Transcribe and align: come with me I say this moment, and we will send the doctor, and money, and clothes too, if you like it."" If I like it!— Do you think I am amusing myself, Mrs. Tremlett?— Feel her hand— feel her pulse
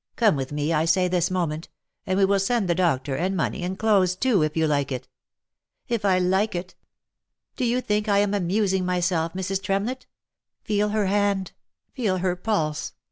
come 0.15 0.35
with 0.35 0.51
me 0.51 0.73
I 0.73 0.85
say 0.85 1.07
this 1.07 1.29
moment, 1.29 1.69
and 2.07 2.17
we 2.17 2.25
will 2.25 2.39
send 2.39 2.67
the 2.67 2.73
doctor, 2.73 3.15
and 3.15 3.37
money, 3.37 3.61
and 3.61 3.77
clothes 3.77 4.15
too, 4.15 4.41
if 4.41 4.57
you 4.57 4.65
like 4.65 4.91
it."" 4.91 5.07
If 5.89 6.05
I 6.05 6.17
like 6.17 6.55
it!— 6.55 6.73
Do 7.57 7.65
you 7.65 7.81
think 7.81 8.09
I 8.09 8.17
am 8.17 8.33
amusing 8.33 8.83
myself, 8.83 9.33
Mrs. 9.35 9.61
Tremlett?— 9.61 10.07
Feel 10.63 10.89
her 10.89 11.05
hand— 11.05 11.51
feel 11.93 12.17
her 12.17 12.35
pulse 12.35 12.93